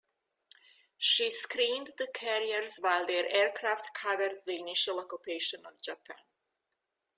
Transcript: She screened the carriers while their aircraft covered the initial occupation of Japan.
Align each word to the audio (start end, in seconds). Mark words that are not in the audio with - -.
She 0.97 1.29
screened 1.29 1.91
the 1.99 2.07
carriers 2.11 2.77
while 2.79 3.05
their 3.05 3.31
aircraft 3.31 3.93
covered 3.93 4.39
the 4.47 4.55
initial 4.57 4.99
occupation 4.99 5.63
of 5.63 5.79
Japan. 5.79 6.17